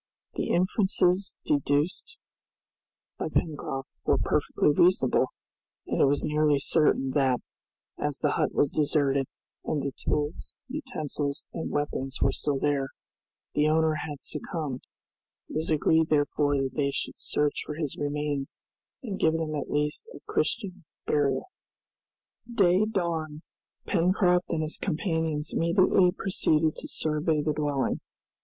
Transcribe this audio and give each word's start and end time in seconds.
The 0.33 0.47
inferences 0.49 1.37
deduced 1.45 2.17
by 3.19 3.27
Pencroft 3.29 3.87
were 4.03 4.17
perfectly 4.17 4.71
reasonable, 4.71 5.27
and 5.85 6.01
it 6.01 6.05
was 6.05 6.23
nearly 6.23 6.57
certain 6.57 7.11
that, 7.11 7.39
as 7.99 8.17
the 8.17 8.31
hut 8.31 8.51
was 8.51 8.71
deserted, 8.71 9.27
and 9.63 9.83
the 9.83 9.91
tools, 9.91 10.57
utensils, 10.67 11.45
and 11.53 11.69
weapons 11.69 12.19
were 12.19 12.31
still 12.31 12.57
there, 12.57 12.87
the 13.53 13.67
owner 13.69 13.97
had 14.09 14.19
succumbed. 14.19 14.81
It 15.49 15.57
was 15.57 15.69
agreed, 15.69 16.09
therefore, 16.09 16.55
that 16.57 16.73
they 16.73 16.89
should 16.89 17.19
search 17.19 17.61
for 17.63 17.75
his 17.75 17.95
remains, 17.95 18.59
and 19.03 19.19
give 19.19 19.33
them 19.35 19.53
at 19.53 19.69
least 19.69 20.09
Christian 20.25 20.83
burial. 21.05 21.45
Day 22.51 22.85
dawned; 22.85 23.43
Pencroft 23.85 24.49
and 24.51 24.63
his 24.63 24.77
companions 24.81 25.53
immediately 25.53 26.11
proceeded 26.11 26.75
to 26.77 26.87
survey 26.87 27.43
the 27.43 27.53
dwelling. 27.53 27.99